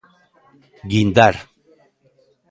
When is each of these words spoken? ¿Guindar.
¿Guindar. 0.91 1.35